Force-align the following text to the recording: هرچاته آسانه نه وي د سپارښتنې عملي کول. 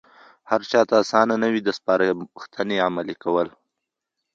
هرچاته 0.51 0.93
آسانه 1.01 1.35
نه 1.43 1.47
وي 1.51 1.61
د 1.63 1.69
سپارښتنې 1.77 2.77
عملي 2.87 3.15
کول. 3.23 3.47